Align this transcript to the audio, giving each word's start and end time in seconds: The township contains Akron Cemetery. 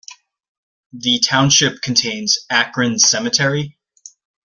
The 0.93 1.19
township 1.19 1.83
contains 1.83 2.39
Akron 2.49 2.97
Cemetery. 2.97 3.77